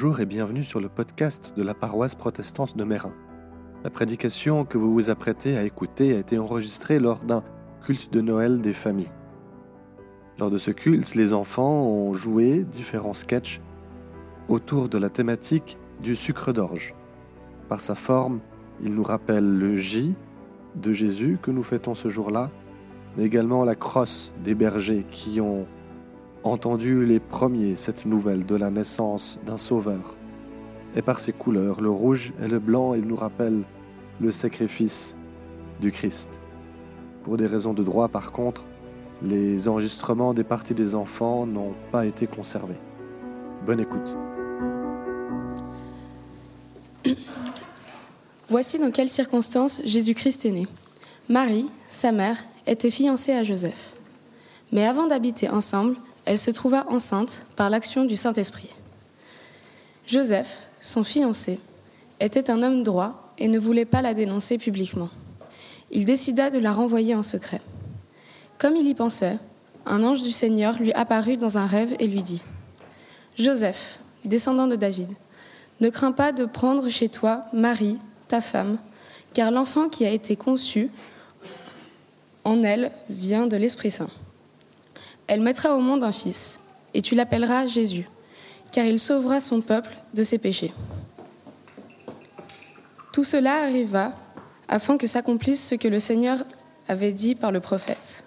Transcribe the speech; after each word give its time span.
Bonjour 0.00 0.20
et 0.20 0.26
bienvenue 0.26 0.62
sur 0.62 0.78
le 0.78 0.88
podcast 0.88 1.54
de 1.56 1.62
la 1.64 1.74
paroisse 1.74 2.14
protestante 2.14 2.76
de 2.76 2.84
Mérin. 2.84 3.12
La 3.82 3.90
prédication 3.90 4.64
que 4.64 4.78
vous 4.78 4.92
vous 4.92 5.10
apprêtez 5.10 5.58
à 5.58 5.64
écouter 5.64 6.14
a 6.14 6.20
été 6.20 6.38
enregistrée 6.38 7.00
lors 7.00 7.24
d'un 7.24 7.42
culte 7.82 8.12
de 8.12 8.20
Noël 8.20 8.60
des 8.60 8.74
familles. 8.74 9.10
Lors 10.38 10.52
de 10.52 10.56
ce 10.56 10.70
culte, 10.70 11.16
les 11.16 11.32
enfants 11.32 11.82
ont 11.82 12.14
joué 12.14 12.62
différents 12.62 13.12
sketchs 13.12 13.60
autour 14.46 14.88
de 14.88 14.98
la 14.98 15.10
thématique 15.10 15.78
du 16.00 16.14
sucre 16.14 16.52
d'orge. 16.52 16.94
Par 17.68 17.80
sa 17.80 17.96
forme, 17.96 18.38
il 18.80 18.94
nous 18.94 19.02
rappelle 19.02 19.58
le 19.58 19.74
J 19.74 20.14
de 20.76 20.92
Jésus 20.92 21.40
que 21.42 21.50
nous 21.50 21.64
fêtons 21.64 21.96
ce 21.96 22.08
jour-là, 22.08 22.52
mais 23.16 23.24
également 23.24 23.64
la 23.64 23.74
crosse 23.74 24.32
des 24.44 24.54
bergers 24.54 25.04
qui 25.10 25.40
ont 25.40 25.66
entendu 26.42 27.04
les 27.04 27.20
premiers 27.20 27.76
cette 27.76 28.06
nouvelle 28.06 28.46
de 28.46 28.54
la 28.54 28.70
naissance 28.70 29.40
d'un 29.46 29.58
sauveur. 29.58 30.16
Et 30.96 31.02
par 31.02 31.20
ses 31.20 31.32
couleurs, 31.32 31.80
le 31.80 31.90
rouge 31.90 32.32
et 32.42 32.48
le 32.48 32.58
blanc, 32.58 32.94
il 32.94 33.06
nous 33.06 33.16
rappelle 33.16 33.62
le 34.20 34.32
sacrifice 34.32 35.16
du 35.80 35.92
Christ. 35.92 36.40
Pour 37.24 37.36
des 37.36 37.46
raisons 37.46 37.74
de 37.74 37.82
droit, 37.82 38.08
par 38.08 38.32
contre, 38.32 38.64
les 39.22 39.68
enregistrements 39.68 40.34
des 40.34 40.44
parties 40.44 40.74
des 40.74 40.94
enfants 40.94 41.46
n'ont 41.46 41.74
pas 41.92 42.06
été 42.06 42.26
conservés. 42.26 42.78
Bonne 43.66 43.80
écoute. 43.80 44.16
Voici 48.48 48.78
dans 48.78 48.90
quelles 48.90 49.08
circonstances 49.08 49.82
Jésus-Christ 49.84 50.46
est 50.46 50.52
né. 50.52 50.66
Marie, 51.28 51.68
sa 51.88 52.12
mère, 52.12 52.38
était 52.66 52.90
fiancée 52.90 53.32
à 53.32 53.44
Joseph. 53.44 53.94
Mais 54.72 54.86
avant 54.86 55.06
d'habiter 55.06 55.48
ensemble, 55.50 55.96
elle 56.28 56.38
se 56.38 56.50
trouva 56.50 56.84
enceinte 56.90 57.46
par 57.56 57.70
l'action 57.70 58.04
du 58.04 58.14
Saint-Esprit. 58.14 58.68
Joseph, 60.06 60.58
son 60.78 61.02
fiancé, 61.02 61.58
était 62.20 62.50
un 62.50 62.62
homme 62.62 62.82
droit 62.82 63.32
et 63.38 63.48
ne 63.48 63.58
voulait 63.58 63.86
pas 63.86 64.02
la 64.02 64.12
dénoncer 64.12 64.58
publiquement. 64.58 65.08
Il 65.90 66.04
décida 66.04 66.50
de 66.50 66.58
la 66.58 66.74
renvoyer 66.74 67.14
en 67.14 67.22
secret. 67.22 67.62
Comme 68.58 68.76
il 68.76 68.86
y 68.86 68.94
pensait, 68.94 69.38
un 69.86 70.04
ange 70.04 70.20
du 70.20 70.30
Seigneur 70.30 70.76
lui 70.78 70.92
apparut 70.92 71.38
dans 71.38 71.56
un 71.56 71.64
rêve 71.64 71.96
et 71.98 72.06
lui 72.06 72.22
dit 72.22 72.42
Joseph, 73.38 73.98
descendant 74.26 74.66
de 74.66 74.76
David, 74.76 75.10
ne 75.80 75.88
crains 75.88 76.12
pas 76.12 76.32
de 76.32 76.44
prendre 76.44 76.90
chez 76.90 77.08
toi 77.08 77.44
Marie, 77.54 77.98
ta 78.28 78.42
femme, 78.42 78.76
car 79.32 79.50
l'enfant 79.50 79.88
qui 79.88 80.04
a 80.04 80.10
été 80.10 80.36
conçu 80.36 80.90
en 82.44 82.62
elle 82.64 82.92
vient 83.08 83.46
de 83.46 83.56
l'Esprit 83.56 83.90
Saint. 83.90 84.10
Elle 85.28 85.42
mettra 85.42 85.74
au 85.74 85.80
monde 85.80 86.02
un 86.04 86.12
fils, 86.12 86.60
et 86.94 87.02
tu 87.02 87.14
l'appelleras 87.14 87.66
Jésus, 87.66 88.08
car 88.72 88.86
il 88.86 88.98
sauvera 88.98 89.40
son 89.40 89.60
peuple 89.60 89.90
de 90.14 90.22
ses 90.22 90.38
péchés. 90.38 90.72
Tout 93.12 93.24
cela 93.24 93.62
arriva 93.62 94.12
afin 94.68 94.96
que 94.96 95.06
s'accomplisse 95.06 95.68
ce 95.68 95.74
que 95.74 95.86
le 95.86 96.00
Seigneur 96.00 96.38
avait 96.88 97.12
dit 97.12 97.34
par 97.34 97.52
le 97.52 97.60
prophète. 97.60 98.24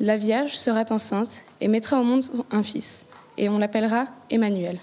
La 0.00 0.16
Vierge 0.16 0.54
sera 0.54 0.84
enceinte 0.90 1.42
et 1.60 1.68
mettra 1.68 2.00
au 2.00 2.04
monde 2.04 2.24
un 2.50 2.64
fils, 2.64 3.06
et 3.38 3.48
on 3.48 3.58
l'appellera 3.58 4.06
Emmanuel, 4.30 4.78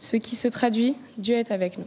ce 0.00 0.16
qui 0.16 0.34
se 0.34 0.48
traduit 0.48 0.96
Dieu 1.18 1.36
est 1.36 1.52
avec 1.52 1.78
nous. 1.78 1.86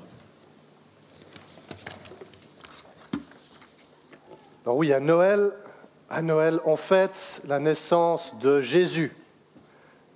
Alors 4.63 4.77
oui, 4.77 4.93
à 4.93 4.99
Noël, 5.01 5.51
à 6.09 6.21
Noël, 6.21 6.59
on 6.65 6.77
fête 6.77 7.41
la 7.47 7.59
naissance 7.59 8.35
de 8.39 8.61
Jésus. 8.61 9.15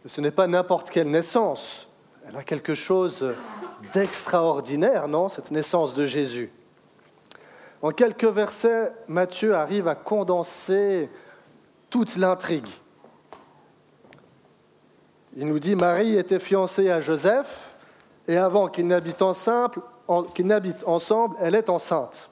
Ce 0.05 0.21
n'est 0.21 0.31
pas 0.31 0.47
n'importe 0.47 0.89
quelle 0.89 1.09
naissance. 1.09 1.87
Elle 2.27 2.37
a 2.37 2.43
quelque 2.43 2.75
chose 2.75 3.33
d'extraordinaire, 3.93 5.07
non, 5.07 5.29
cette 5.29 5.51
naissance 5.51 5.93
de 5.93 6.05
Jésus. 6.05 6.51
En 7.81 7.91
quelques 7.91 8.25
versets, 8.25 8.91
Matthieu 9.07 9.55
arrive 9.55 9.87
à 9.87 9.95
condenser 9.95 11.09
toute 11.89 12.17
l'intrigue. 12.17 12.67
Il 15.37 15.47
nous 15.47 15.59
dit 15.59 15.75
Marie 15.75 16.17
était 16.17 16.39
fiancée 16.39 16.89
à 16.89 17.01
Joseph 17.01 17.69
et 18.27 18.37
avant 18.37 18.67
qu'ils 18.67 18.87
n'habitent 18.87 19.21
ensemble, 19.21 19.81
ensemble, 20.07 21.35
elle 21.39 21.55
est 21.55 21.69
enceinte. 21.69 22.29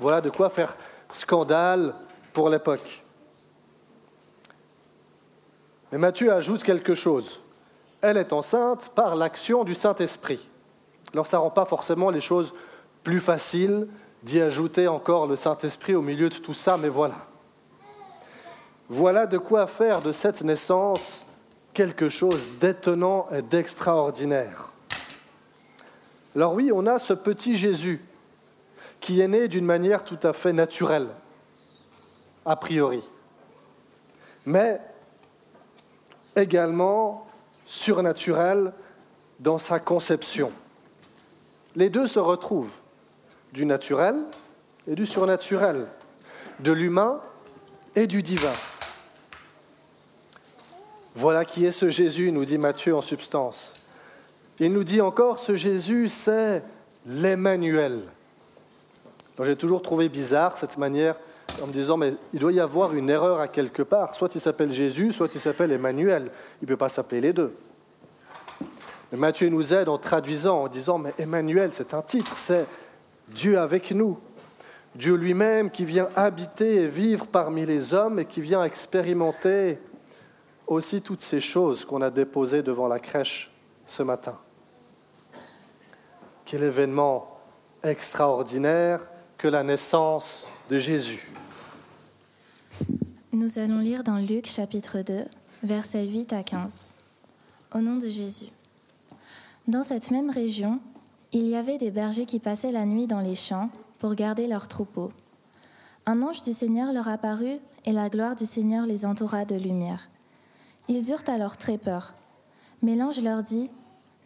Voilà 0.00 0.20
de 0.20 0.30
quoi 0.30 0.48
faire 0.48 0.76
scandale 1.10 1.94
pour 2.32 2.48
l'époque. 2.48 3.02
Mais 5.90 5.98
Matthieu 5.98 6.32
ajoute 6.32 6.62
quelque 6.62 6.94
chose. 6.94 7.40
Elle 8.00 8.16
est 8.16 8.32
enceinte 8.32 8.92
par 8.94 9.14
l'action 9.14 9.62
du 9.62 9.74
Saint-Esprit. 9.74 10.48
Alors 11.12 11.26
ça 11.26 11.36
ne 11.36 11.42
rend 11.42 11.50
pas 11.50 11.66
forcément 11.66 12.10
les 12.10 12.20
choses 12.20 12.54
plus 13.02 13.20
faciles 13.20 13.86
d'y 14.22 14.40
ajouter 14.40 14.88
encore 14.88 15.26
le 15.26 15.36
Saint-Esprit 15.36 15.94
au 15.94 16.02
milieu 16.02 16.28
de 16.28 16.36
tout 16.36 16.54
ça, 16.54 16.76
mais 16.78 16.88
voilà. 16.88 17.16
Voilà 18.88 19.26
de 19.26 19.38
quoi 19.38 19.66
faire 19.66 20.00
de 20.00 20.12
cette 20.12 20.42
naissance 20.42 21.24
quelque 21.74 22.08
chose 22.08 22.48
d'étonnant 22.60 23.26
et 23.34 23.42
d'extraordinaire. 23.42 24.68
Alors 26.34 26.54
oui, 26.54 26.70
on 26.72 26.86
a 26.86 26.98
ce 26.98 27.12
petit 27.12 27.56
Jésus 27.56 28.02
qui 29.00 29.20
est 29.20 29.28
né 29.28 29.48
d'une 29.48 29.64
manière 29.64 30.04
tout 30.04 30.18
à 30.22 30.32
fait 30.32 30.52
naturelle 30.52 31.08
a 32.44 32.56
priori, 32.56 33.02
mais 34.46 34.80
également 36.36 37.26
surnaturel 37.66 38.72
dans 39.40 39.58
sa 39.58 39.78
conception. 39.78 40.52
Les 41.74 41.90
deux 41.90 42.06
se 42.06 42.18
retrouvent, 42.18 42.74
du 43.52 43.66
naturel 43.66 44.16
et 44.86 44.94
du 44.94 45.06
surnaturel, 45.06 45.86
de 46.60 46.72
l'humain 46.72 47.20
et 47.94 48.06
du 48.06 48.22
divin. 48.22 48.52
Voilà 51.14 51.44
qui 51.44 51.66
est 51.66 51.72
ce 51.72 51.90
Jésus, 51.90 52.32
nous 52.32 52.44
dit 52.44 52.58
Matthieu 52.58 52.96
en 52.96 53.02
substance. 53.02 53.74
Il 54.58 54.72
nous 54.72 54.84
dit 54.84 55.00
encore, 55.00 55.38
ce 55.38 55.56
Jésus, 55.56 56.08
c'est 56.08 56.62
l'Emmanuel. 57.06 58.00
J'ai 59.42 59.56
toujours 59.56 59.82
trouvé 59.82 60.08
bizarre 60.08 60.56
cette 60.56 60.78
manière 60.78 61.16
en 61.60 61.66
me 61.66 61.72
disant, 61.72 61.96
mais 61.96 62.14
il 62.32 62.40
doit 62.40 62.52
y 62.52 62.60
avoir 62.60 62.94
une 62.94 63.10
erreur 63.10 63.40
à 63.40 63.48
quelque 63.48 63.82
part. 63.82 64.14
Soit 64.14 64.34
il 64.34 64.40
s'appelle 64.40 64.72
Jésus, 64.72 65.12
soit 65.12 65.34
il 65.34 65.40
s'appelle 65.40 65.72
Emmanuel. 65.72 66.30
Il 66.60 66.64
ne 66.64 66.68
peut 66.68 66.76
pas 66.76 66.88
s'appeler 66.88 67.20
les 67.20 67.32
deux. 67.32 67.54
Mais 69.10 69.18
Matthieu 69.18 69.48
nous 69.48 69.74
aide 69.74 69.88
en 69.88 69.98
traduisant, 69.98 70.62
en 70.62 70.68
disant, 70.68 70.98
mais 70.98 71.12
Emmanuel, 71.18 71.70
c'est 71.72 71.94
un 71.94 72.02
titre, 72.02 72.32
c'est 72.36 72.66
Dieu 73.28 73.58
avec 73.58 73.90
nous. 73.92 74.18
Dieu 74.94 75.14
lui-même 75.14 75.70
qui 75.70 75.84
vient 75.84 76.08
habiter 76.16 76.82
et 76.82 76.88
vivre 76.88 77.26
parmi 77.26 77.66
les 77.66 77.94
hommes 77.94 78.18
et 78.18 78.24
qui 78.24 78.40
vient 78.40 78.64
expérimenter 78.64 79.78
aussi 80.66 81.02
toutes 81.02 81.22
ces 81.22 81.40
choses 81.40 81.84
qu'on 81.84 82.02
a 82.02 82.10
déposées 82.10 82.62
devant 82.62 82.88
la 82.88 82.98
crèche 82.98 83.50
ce 83.86 84.02
matin. 84.02 84.38
Quel 86.44 86.62
événement 86.62 87.38
extraordinaire 87.82 89.00
que 89.38 89.48
la 89.48 89.62
naissance 89.62 90.46
de 90.70 90.78
Jésus. 90.78 91.28
Nous 93.34 93.58
allons 93.58 93.78
lire 93.78 94.04
dans 94.04 94.18
Luc 94.18 94.46
chapitre 94.46 95.00
2, 95.00 95.24
versets 95.62 96.04
8 96.04 96.34
à 96.34 96.42
15. 96.42 96.92
Au 97.74 97.78
nom 97.78 97.96
de 97.96 98.10
Jésus. 98.10 98.50
Dans 99.66 99.82
cette 99.82 100.10
même 100.10 100.28
région, 100.28 100.80
il 101.32 101.48
y 101.48 101.56
avait 101.56 101.78
des 101.78 101.90
bergers 101.90 102.26
qui 102.26 102.40
passaient 102.40 102.72
la 102.72 102.84
nuit 102.84 103.06
dans 103.06 103.20
les 103.20 103.34
champs 103.34 103.70
pour 103.98 104.14
garder 104.16 104.46
leurs 104.46 104.68
troupeaux. 104.68 105.08
Un 106.04 106.20
ange 106.20 106.42
du 106.42 106.52
Seigneur 106.52 106.92
leur 106.92 107.08
apparut 107.08 107.58
et 107.86 107.92
la 107.92 108.10
gloire 108.10 108.36
du 108.36 108.44
Seigneur 108.44 108.84
les 108.84 109.06
entoura 109.06 109.46
de 109.46 109.56
lumière. 109.56 110.10
Ils 110.88 111.10
eurent 111.10 111.28
alors 111.28 111.56
très 111.56 111.78
peur. 111.78 112.14
Mais 112.82 112.96
l'ange 112.96 113.22
leur 113.22 113.42
dit, 113.42 113.70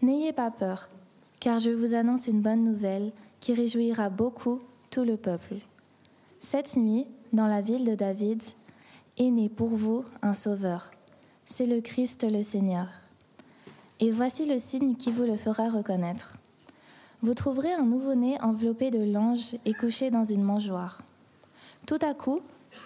N'ayez 0.02 0.32
pas 0.32 0.50
peur, 0.50 0.90
car 1.38 1.60
je 1.60 1.70
vous 1.70 1.94
annonce 1.94 2.26
une 2.26 2.40
bonne 2.40 2.64
nouvelle 2.64 3.12
qui 3.38 3.54
réjouira 3.54 4.10
beaucoup 4.10 4.62
tout 4.90 5.04
le 5.04 5.16
peuple. 5.16 5.54
Cette 6.40 6.76
nuit, 6.76 7.06
dans 7.32 7.46
la 7.46 7.60
ville 7.60 7.84
de 7.84 7.94
David, 7.94 8.42
est 9.18 9.30
né 9.30 9.48
pour 9.48 9.68
vous 9.68 10.04
un 10.22 10.34
sauveur. 10.34 10.90
C'est 11.46 11.66
le 11.66 11.80
Christ 11.80 12.24
le 12.30 12.42
Seigneur. 12.42 12.88
Et 13.98 14.10
voici 14.10 14.44
le 14.44 14.58
signe 14.58 14.94
qui 14.94 15.10
vous 15.10 15.22
le 15.22 15.36
fera 15.36 15.70
reconnaître. 15.70 16.38
Vous 17.22 17.32
trouverez 17.32 17.72
un 17.72 17.86
nouveau-né 17.86 18.38
enveloppé 18.42 18.90
de 18.90 19.10
l'ange 19.10 19.56
et 19.64 19.72
couché 19.72 20.10
dans 20.10 20.24
une 20.24 20.42
mangeoire. 20.42 21.00
Tout 21.86 21.98
à 22.02 22.12
coup, 22.12 22.40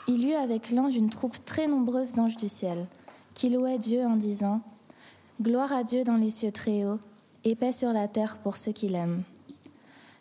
il 0.06 0.22
y 0.22 0.30
eut 0.30 0.34
avec 0.34 0.70
l'ange 0.70 0.94
une 0.94 1.10
troupe 1.10 1.44
très 1.44 1.66
nombreuse 1.66 2.14
d'anges 2.14 2.36
du 2.36 2.48
ciel, 2.48 2.86
qui 3.34 3.48
louaient 3.48 3.78
Dieu 3.78 4.04
en 4.04 4.16
disant 4.16 4.60
Gloire 5.42 5.72
à 5.72 5.82
Dieu 5.82 6.04
dans 6.04 6.16
les 6.16 6.30
cieux 6.30 6.52
très 6.52 6.84
hauts, 6.84 7.00
et 7.42 7.56
paix 7.56 7.72
sur 7.72 7.92
la 7.92 8.06
terre 8.06 8.38
pour 8.38 8.56
ceux 8.56 8.72
qui 8.72 8.88
l'aiment. 8.88 9.24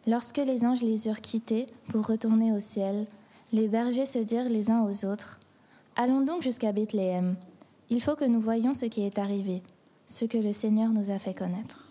Lorsque 0.08 0.38
les 0.38 0.66
anges 0.66 0.82
les 0.82 1.08
eurent 1.08 1.22
quittés 1.22 1.68
pour 1.90 2.08
retourner 2.08 2.52
au 2.52 2.60
ciel, 2.60 3.06
les 3.52 3.68
bergers 3.68 4.06
se 4.06 4.20
dirent 4.20 4.50
les 4.50 4.72
uns 4.72 4.82
aux 4.82 5.06
autres 5.06 5.40
Allons 6.02 6.22
donc 6.22 6.42
jusqu'à 6.42 6.72
Bethléem. 6.72 7.36
Il 7.90 8.02
faut 8.02 8.16
que 8.16 8.24
nous 8.24 8.40
voyions 8.40 8.74
ce 8.74 8.86
qui 8.86 9.06
est 9.06 9.20
arrivé, 9.20 9.62
ce 10.08 10.24
que 10.24 10.38
le 10.38 10.54
Seigneur 10.54 10.92
nous 10.94 11.12
a 11.12 11.20
fait 11.20 11.34
connaître. 11.34 11.90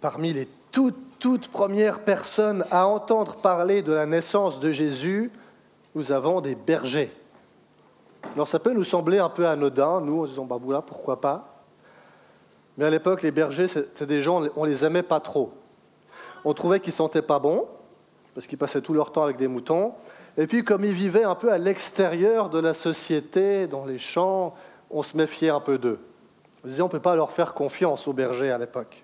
Parmi 0.00 0.32
les 0.32 0.46
toutes, 0.70 1.18
toutes 1.18 1.48
premières 1.48 2.04
personnes 2.04 2.64
à 2.70 2.86
entendre 2.86 3.34
parler 3.34 3.82
de 3.82 3.92
la 3.92 4.06
naissance 4.06 4.60
de 4.60 4.70
Jésus, 4.70 5.32
nous 5.96 6.12
avons 6.12 6.40
des 6.40 6.54
bergers. 6.54 7.10
Alors 8.34 8.46
ça 8.46 8.60
peut 8.60 8.74
nous 8.74 8.84
sembler 8.84 9.18
un 9.18 9.28
peu 9.28 9.48
anodin, 9.48 10.02
nous, 10.02 10.22
en 10.22 10.26
disant, 10.26 10.44
bah 10.44 10.60
voilà, 10.62 10.82
pourquoi 10.82 11.20
pas 11.20 11.64
Mais 12.78 12.84
à 12.84 12.90
l'époque, 12.90 13.22
les 13.22 13.32
bergers, 13.32 13.66
c'était 13.66 14.06
des 14.06 14.22
gens, 14.22 14.44
on 14.54 14.62
les 14.62 14.84
aimait 14.84 15.02
pas 15.02 15.18
trop. 15.18 15.52
On 16.44 16.54
trouvait 16.54 16.78
qu'ils 16.78 16.92
sentaient 16.92 17.22
pas 17.22 17.40
bon, 17.40 17.66
parce 18.36 18.46
qu'ils 18.46 18.58
passaient 18.58 18.82
tout 18.82 18.92
leur 18.92 19.12
temps 19.12 19.22
avec 19.22 19.38
des 19.38 19.48
moutons. 19.48 19.94
Et 20.36 20.46
puis, 20.46 20.62
comme 20.62 20.84
ils 20.84 20.92
vivaient 20.92 21.24
un 21.24 21.34
peu 21.34 21.50
à 21.50 21.56
l'extérieur 21.56 22.50
de 22.50 22.58
la 22.58 22.74
société, 22.74 23.66
dans 23.66 23.86
les 23.86 23.98
champs, 23.98 24.54
on 24.90 25.02
se 25.02 25.16
méfiait 25.16 25.48
un 25.48 25.60
peu 25.60 25.78
d'eux. 25.78 25.98
On 26.62 26.68
disait, 26.68 26.82
on 26.82 26.86
ne 26.88 26.90
peut 26.90 27.00
pas 27.00 27.16
leur 27.16 27.32
faire 27.32 27.54
confiance 27.54 28.06
aux 28.06 28.12
bergers 28.12 28.50
à 28.50 28.58
l'époque. 28.58 29.02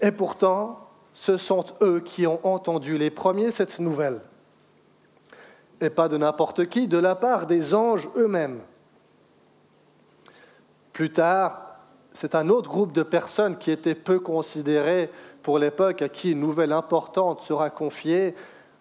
Et 0.00 0.12
pourtant, 0.12 0.80
ce 1.12 1.36
sont 1.36 1.66
eux 1.82 2.00
qui 2.00 2.26
ont 2.26 2.40
entendu 2.42 2.96
les 2.96 3.10
premiers 3.10 3.50
cette 3.50 3.80
nouvelle. 3.80 4.22
Et 5.82 5.90
pas 5.90 6.08
de 6.08 6.16
n'importe 6.16 6.70
qui, 6.70 6.88
de 6.88 6.96
la 6.96 7.16
part 7.16 7.46
des 7.46 7.74
anges 7.74 8.08
eux-mêmes. 8.16 8.60
Plus 10.94 11.12
tard, 11.12 11.65
c'est 12.16 12.34
un 12.34 12.48
autre 12.48 12.70
groupe 12.70 12.92
de 12.92 13.02
personnes 13.02 13.58
qui 13.58 13.70
était 13.70 13.94
peu 13.94 14.18
considéré 14.18 15.10
pour 15.42 15.58
l'époque, 15.58 16.00
à 16.00 16.08
qui 16.08 16.32
une 16.32 16.40
nouvelle 16.40 16.72
importante 16.72 17.42
sera 17.42 17.68
confiée, 17.68 18.34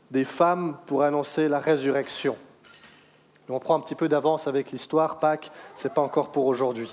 des 0.09 0.23
femmes 0.23 0.77
pour 0.85 1.03
annoncer 1.03 1.49
la 1.49 1.59
résurrection. 1.59 2.37
On 3.49 3.59
prend 3.59 3.75
un 3.75 3.81
petit 3.81 3.93
peu 3.93 4.07
d'avance 4.07 4.47
avec 4.47 4.71
l'histoire, 4.71 5.19
Pâques, 5.19 5.51
ce 5.75 5.87
n'est 5.87 5.93
pas 5.93 6.01
encore 6.01 6.31
pour 6.31 6.45
aujourd'hui. 6.45 6.89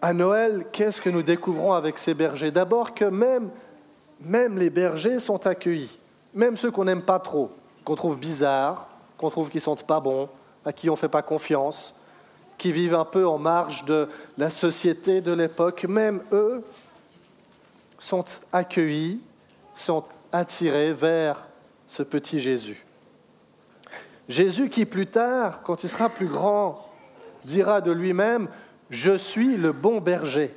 À 0.00 0.14
Noël, 0.14 0.64
qu'est-ce 0.72 1.02
que 1.02 1.10
nous 1.10 1.22
découvrons 1.22 1.74
avec 1.74 1.98
ces 1.98 2.14
bergers? 2.14 2.50
D'abord 2.50 2.94
que 2.94 3.04
même, 3.04 3.50
même 4.18 4.56
les 4.56 4.70
bergers 4.70 5.18
sont 5.18 5.46
accueillis, 5.46 5.98
même 6.32 6.56
ceux 6.56 6.70
qu'on 6.70 6.86
n'aime 6.86 7.02
pas 7.02 7.18
trop, 7.18 7.50
qu'on 7.84 7.96
trouve 7.96 8.18
bizarres, 8.18 8.88
qu'on 9.18 9.28
trouve 9.28 9.50
qu'ils 9.50 9.58
ne 9.58 9.64
sentent 9.64 9.86
pas 9.86 10.00
bons, 10.00 10.30
à 10.64 10.72
qui 10.72 10.88
on 10.88 10.94
ne 10.94 10.98
fait 10.98 11.10
pas 11.10 11.22
confiance, 11.22 11.94
qui 12.58 12.72
vivent 12.72 12.94
un 12.94 13.04
peu 13.04 13.26
en 13.26 13.38
marge 13.38 13.84
de 13.84 14.08
la 14.36 14.50
société 14.50 15.20
de 15.20 15.32
l'époque, 15.32 15.84
même 15.84 16.20
eux 16.32 16.62
sont 17.98 18.24
accueillis, 18.52 19.20
sont 19.74 20.04
attirés 20.32 20.92
vers 20.92 21.46
ce 21.86 22.02
petit 22.02 22.40
Jésus. 22.40 22.84
Jésus 24.28 24.68
qui 24.68 24.84
plus 24.84 25.06
tard, 25.06 25.62
quand 25.62 25.84
il 25.84 25.88
sera 25.88 26.08
plus 26.08 26.26
grand, 26.26 26.84
dira 27.44 27.80
de 27.80 27.92
lui-même, 27.92 28.48
Je 28.90 29.16
suis 29.16 29.56
le 29.56 29.72
bon 29.72 30.00
berger. 30.00 30.54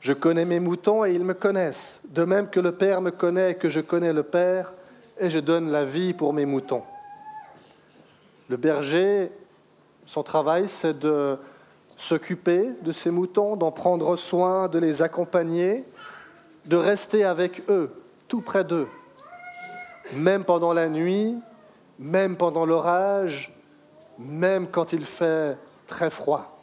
Je 0.00 0.12
connais 0.12 0.44
mes 0.44 0.60
moutons 0.60 1.04
et 1.04 1.12
ils 1.12 1.24
me 1.24 1.34
connaissent, 1.34 2.02
de 2.10 2.24
même 2.24 2.48
que 2.48 2.60
le 2.60 2.72
Père 2.72 3.02
me 3.02 3.10
connaît 3.10 3.52
et 3.52 3.54
que 3.54 3.68
je 3.68 3.80
connais 3.80 4.12
le 4.12 4.22
Père, 4.22 4.72
et 5.18 5.28
je 5.28 5.38
donne 5.38 5.70
la 5.70 5.84
vie 5.84 6.14
pour 6.14 6.32
mes 6.32 6.46
moutons. 6.46 6.82
Le 8.48 8.56
berger, 8.56 9.30
son 10.08 10.22
travail, 10.22 10.70
c'est 10.70 10.98
de 10.98 11.36
s'occuper 11.98 12.70
de 12.80 12.92
ses 12.92 13.10
moutons, 13.10 13.56
d'en 13.56 13.70
prendre 13.70 14.16
soin, 14.16 14.66
de 14.66 14.78
les 14.78 15.02
accompagner, 15.02 15.84
de 16.64 16.76
rester 16.76 17.24
avec 17.24 17.62
eux, 17.68 17.90
tout 18.26 18.40
près 18.40 18.64
d'eux, 18.64 18.88
même 20.14 20.44
pendant 20.44 20.72
la 20.72 20.88
nuit, 20.88 21.34
même 21.98 22.36
pendant 22.36 22.64
l'orage, 22.64 23.52
même 24.18 24.66
quand 24.66 24.94
il 24.94 25.04
fait 25.04 25.58
très 25.86 26.08
froid. 26.08 26.58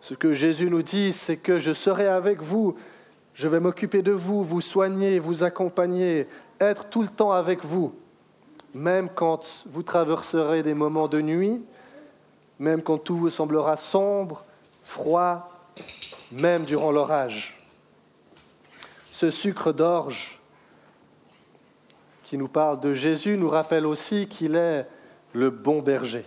Ce 0.00 0.14
que 0.14 0.34
Jésus 0.34 0.68
nous 0.68 0.82
dit, 0.82 1.12
c'est 1.12 1.36
que 1.36 1.60
je 1.60 1.72
serai 1.72 2.08
avec 2.08 2.42
vous, 2.42 2.74
je 3.32 3.46
vais 3.46 3.60
m'occuper 3.60 4.02
de 4.02 4.10
vous, 4.10 4.42
vous 4.42 4.60
soigner, 4.60 5.20
vous 5.20 5.44
accompagner, 5.44 6.26
être 6.58 6.86
tout 6.86 7.02
le 7.02 7.08
temps 7.08 7.30
avec 7.30 7.64
vous, 7.64 7.94
même 8.74 9.08
quand 9.08 9.64
vous 9.66 9.82
traverserez 9.82 10.62
des 10.62 10.74
moments 10.74 11.08
de 11.08 11.20
nuit, 11.20 11.64
même 12.58 12.82
quand 12.82 12.98
tout 12.98 13.16
vous 13.16 13.30
semblera 13.30 13.76
sombre, 13.76 14.44
froid, 14.82 15.48
même 16.32 16.64
durant 16.64 16.90
l'orage. 16.90 17.62
Ce 19.04 19.30
sucre 19.30 19.72
d'orge 19.72 20.40
qui 22.24 22.36
nous 22.36 22.48
parle 22.48 22.80
de 22.80 22.94
Jésus 22.94 23.36
nous 23.36 23.48
rappelle 23.48 23.86
aussi 23.86 24.26
qu'il 24.26 24.56
est 24.56 24.86
le 25.32 25.50
bon 25.50 25.80
berger. 25.80 26.24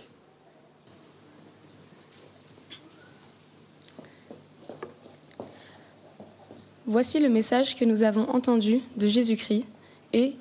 Voici 6.86 7.20
le 7.20 7.28
message 7.28 7.76
que 7.76 7.84
nous 7.84 8.02
avons 8.02 8.30
entendu 8.30 8.80
de 8.96 9.06
Jésus-Christ 9.06 9.66
et 10.14 10.34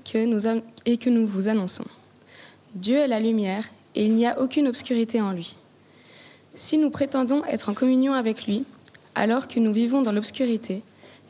et 0.85 0.97
que 0.97 1.09
nous 1.09 1.27
vous 1.27 1.49
annonçons. 1.49 1.83
Dieu 2.77 2.97
est 2.97 3.07
la 3.07 3.19
lumière 3.19 3.67
et 3.95 4.05
il 4.05 4.13
n'y 4.13 4.27
a 4.27 4.39
aucune 4.39 4.67
obscurité 4.67 5.19
en 5.19 5.31
lui. 5.31 5.55
Si 6.53 6.77
nous 6.77 6.91
prétendons 6.91 7.43
être 7.45 7.69
en 7.69 7.73
communion 7.73 8.13
avec 8.13 8.45
lui, 8.45 8.65
alors 9.15 9.47
que 9.47 9.59
nous 9.59 9.73
vivons 9.73 10.03
dans 10.03 10.11
l'obscurité, 10.11 10.83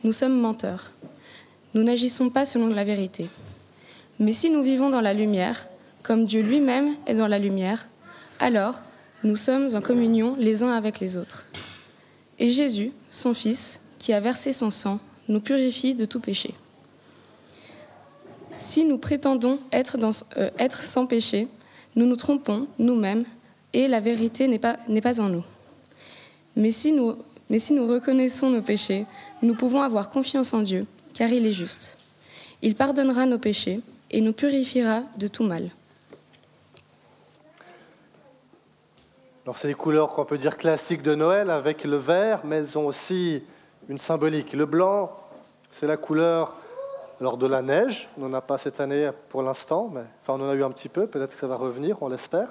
nous 0.04 0.12
sommes 0.12 0.38
menteurs. 0.38 0.92
Nous 1.72 1.82
n'agissons 1.82 2.28
pas 2.28 2.44
selon 2.44 2.66
la 2.66 2.84
vérité. 2.84 3.30
Mais 4.18 4.32
si 4.32 4.50
nous 4.50 4.62
vivons 4.62 4.90
dans 4.90 5.00
la 5.00 5.14
lumière, 5.14 5.66
comme 6.02 6.26
Dieu 6.26 6.42
lui-même 6.42 6.94
est 7.06 7.14
dans 7.14 7.26
la 7.26 7.38
lumière, 7.38 7.88
alors 8.40 8.80
nous 9.24 9.36
sommes 9.36 9.68
en 9.74 9.80
communion 9.80 10.36
les 10.38 10.62
uns 10.62 10.72
avec 10.72 11.00
les 11.00 11.16
autres. 11.16 11.46
Et 12.38 12.50
Jésus, 12.50 12.92
son 13.08 13.32
Fils, 13.32 13.80
qui 13.98 14.12
a 14.12 14.20
versé 14.20 14.52
son 14.52 14.70
sang, 14.70 15.00
nous 15.28 15.40
purifie 15.40 15.94
de 15.94 16.04
tout 16.04 16.20
péché. 16.20 16.52
Si 18.50 18.84
nous 18.84 18.98
prétendons 18.98 19.58
être, 19.72 19.96
euh, 20.36 20.50
être 20.58 20.82
sans 20.82 21.06
péché, 21.06 21.48
nous 21.96 22.06
nous 22.06 22.16
trompons 22.16 22.66
nous-mêmes 22.78 23.24
et 23.72 23.88
la 23.88 24.00
vérité 24.00 24.48
n'est 24.48 24.58
pas, 24.58 24.76
en 25.20 25.28
nous. 25.28 25.44
Mais 26.56 26.70
si 26.70 26.92
nous, 26.92 27.16
mais 27.50 27.58
si 27.58 27.72
nous 27.72 27.86
reconnaissons 27.86 28.50
nos 28.50 28.62
péchés, 28.62 29.06
nous 29.42 29.54
pouvons 29.54 29.82
avoir 29.82 30.10
confiance 30.10 30.54
en 30.54 30.62
Dieu, 30.62 30.86
car 31.14 31.30
il 31.30 31.46
est 31.46 31.52
juste. 31.52 31.98
Il 32.62 32.74
pardonnera 32.74 33.26
nos 33.26 33.38
péchés 33.38 33.80
et 34.10 34.20
nous 34.20 34.32
purifiera 34.32 35.02
de 35.18 35.28
tout 35.28 35.44
mal. 35.44 35.70
Alors 39.44 39.56
c'est 39.56 39.68
les 39.68 39.74
couleurs 39.74 40.10
qu'on 40.10 40.24
peut 40.24 40.38
dire 40.38 40.56
classiques 40.56 41.02
de 41.02 41.14
Noël 41.14 41.50
avec 41.50 41.84
le 41.84 41.96
vert, 41.96 42.42
mais 42.44 42.56
elles 42.56 42.78
ont 42.78 42.86
aussi 42.86 43.42
une 43.88 43.98
symbolique. 43.98 44.52
Le 44.52 44.66
blanc, 44.66 45.10
c'est 45.70 45.86
la 45.86 45.96
couleur 45.96 46.54
alors 47.20 47.36
de 47.36 47.46
la 47.46 47.62
neige. 47.62 48.08
On 48.16 48.28
n'en 48.28 48.34
a 48.34 48.40
pas 48.40 48.58
cette 48.58 48.80
année 48.80 49.10
pour 49.28 49.42
l'instant, 49.42 49.90
mais 49.92 50.04
enfin 50.22 50.34
on 50.34 50.46
en 50.46 50.50
a 50.50 50.54
eu 50.54 50.62
un 50.62 50.70
petit 50.70 50.88
peu. 50.88 51.06
Peut-être 51.06 51.34
que 51.34 51.40
ça 51.40 51.46
va 51.46 51.56
revenir, 51.56 52.02
on 52.02 52.08
l'espère. 52.08 52.48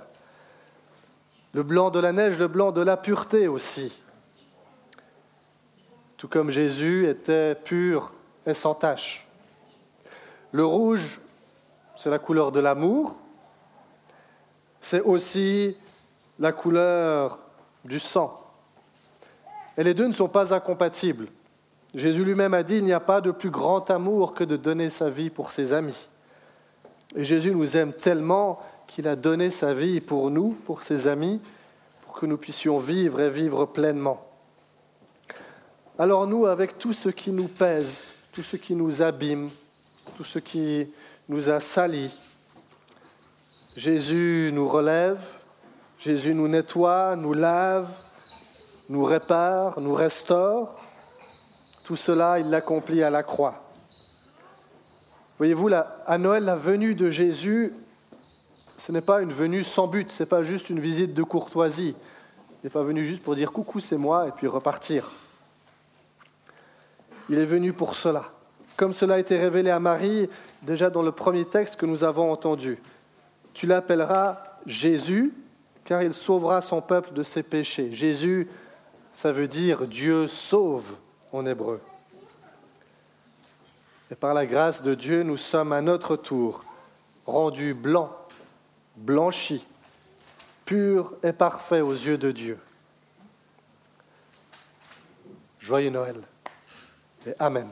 Le 1.53 1.63
blanc 1.63 1.89
de 1.89 1.99
la 1.99 2.11
neige, 2.11 2.37
le 2.37 2.47
blanc 2.47 2.71
de 2.71 2.81
la 2.81 2.97
pureté 2.97 3.47
aussi. 3.47 3.97
Tout 6.17 6.27
comme 6.27 6.49
Jésus 6.49 7.07
était 7.07 7.55
pur 7.55 8.11
et 8.45 8.53
sans 8.53 8.73
tache. 8.73 9.27
Le 10.51 10.65
rouge, 10.65 11.21
c'est 11.95 12.09
la 12.09 12.19
couleur 12.19 12.51
de 12.51 12.59
l'amour, 12.59 13.17
c'est 14.81 15.01
aussi 15.01 15.75
la 16.39 16.51
couleur 16.51 17.39
du 17.85 17.99
sang. 17.99 18.41
Et 19.77 19.83
les 19.83 19.93
deux 19.93 20.07
ne 20.07 20.13
sont 20.13 20.27
pas 20.27 20.53
incompatibles. 20.53 21.27
Jésus 21.93 22.23
lui-même 22.23 22.53
a 22.53 22.63
dit, 22.63 22.77
il 22.77 22.83
n'y 22.83 22.93
a 22.93 22.99
pas 22.99 23.21
de 23.21 23.31
plus 23.31 23.49
grand 23.49 23.89
amour 23.89 24.33
que 24.33 24.43
de 24.43 24.57
donner 24.57 24.89
sa 24.89 25.09
vie 25.09 25.29
pour 25.29 25.51
ses 25.51 25.73
amis. 25.73 26.09
Et 27.15 27.23
Jésus 27.23 27.51
nous 27.51 27.77
aime 27.77 27.93
tellement 27.93 28.59
qu'il 28.87 29.07
a 29.07 29.15
donné 29.15 29.49
sa 29.49 29.73
vie 29.73 30.01
pour 30.01 30.29
nous, 30.29 30.49
pour 30.65 30.83
ses 30.83 31.07
amis, 31.07 31.41
pour 32.01 32.13
que 32.13 32.25
nous 32.25 32.37
puissions 32.37 32.77
vivre 32.77 33.21
et 33.21 33.29
vivre 33.29 33.65
pleinement. 33.65 34.23
Alors 35.97 36.27
nous, 36.27 36.45
avec 36.45 36.77
tout 36.77 36.93
ce 36.93 37.09
qui 37.09 37.31
nous 37.31 37.47
pèse, 37.47 38.09
tout 38.31 38.43
ce 38.43 38.57
qui 38.57 38.75
nous 38.75 39.01
abîme, 39.01 39.49
tout 40.15 40.23
ce 40.23 40.39
qui 40.39 40.87
nous 41.29 41.49
a 41.49 41.59
salis. 41.59 42.15
Jésus 43.75 44.51
nous 44.53 44.67
relève, 44.67 45.23
Jésus 45.99 46.33
nous 46.33 46.47
nettoie, 46.47 47.15
nous 47.15 47.33
lave, 47.33 47.89
nous 48.89 49.03
répare, 49.03 49.79
nous 49.79 49.93
restaure. 49.93 50.75
Tout 51.87 51.95
cela, 51.95 52.37
il 52.37 52.49
l'accomplit 52.49 53.01
à 53.01 53.09
la 53.09 53.23
croix. 53.23 53.63
Voyez-vous, 55.37 55.69
à 55.73 56.17
Noël, 56.17 56.43
la 56.43 56.55
venue 56.55 56.93
de 56.93 57.09
Jésus, 57.09 57.73
ce 58.77 58.91
n'est 58.91 59.01
pas 59.01 59.21
une 59.21 59.31
venue 59.31 59.63
sans 59.63 59.87
but, 59.87 60.11
ce 60.11 60.21
n'est 60.21 60.27
pas 60.27 60.43
juste 60.43 60.69
une 60.69 60.79
visite 60.79 61.13
de 61.13 61.23
courtoisie. 61.23 61.95
Il 62.51 62.65
n'est 62.65 62.69
pas 62.69 62.83
venu 62.83 63.05
juste 63.05 63.23
pour 63.23 63.35
dire 63.35 63.51
coucou, 63.51 63.79
c'est 63.79 63.97
moi, 63.97 64.27
et 64.27 64.31
puis 64.31 64.47
repartir. 64.47 65.11
Il 67.29 67.39
est 67.39 67.45
venu 67.45 67.73
pour 67.73 67.95
cela 67.95 68.25
comme 68.77 68.93
cela 68.93 69.15
a 69.15 69.19
été 69.19 69.37
révélé 69.37 69.71
à 69.71 69.79
Marie 69.79 70.29
déjà 70.61 70.91
dans 70.91 71.01
le 71.01 71.11
premier 71.11 71.45
texte 71.45 71.77
que 71.77 71.87
nous 71.87 72.03
avons 72.03 72.31
entendu. 72.31 72.77
Tu 73.55 73.65
l'appelleras 73.65 74.37
Jésus, 74.67 75.33
car 75.83 76.03
il 76.03 76.13
sauvera 76.13 76.61
son 76.61 76.79
peuple 76.79 77.13
de 77.13 77.23
ses 77.23 77.41
péchés. 77.41 77.91
Jésus, 77.91 78.47
Ça 79.13 79.31
veut 79.31 79.47
dire 79.47 79.87
Dieu 79.87 80.27
sauve 80.27 80.95
en 81.31 81.45
hébreu. 81.45 81.81
Et 84.09 84.15
par 84.15 84.33
la 84.33 84.45
grâce 84.45 84.83
de 84.83 84.95
Dieu, 84.95 85.23
nous 85.23 85.37
sommes 85.37 85.73
à 85.73 85.81
notre 85.81 86.15
tour 86.15 86.63
rendus 87.25 87.73
blancs, 87.73 88.11
blanchis, 88.95 89.65
purs 90.65 91.13
et 91.23 91.33
parfaits 91.33 91.83
aux 91.83 91.93
yeux 91.93 92.17
de 92.17 92.31
Dieu. 92.31 92.59
Joyeux 95.59 95.89
Noël 95.89 96.21
et 97.25 97.33
Amen. 97.39 97.67